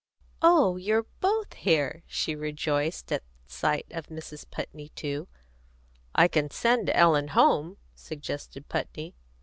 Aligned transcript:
"Oh, 0.41 0.77
you're 0.77 1.05
both 1.19 1.53
here!" 1.53 2.01
she 2.07 2.33
rejoiced, 2.33 3.11
at 3.11 3.21
sight 3.45 3.85
of 3.91 4.07
Mrs. 4.07 4.49
Putney 4.49 4.89
too. 4.89 5.27
"I 6.15 6.27
can 6.27 6.49
send 6.49 6.89
Ellen 6.89 7.27
home," 7.27 7.77
suggested 7.93 8.67
Putney. 8.67 9.13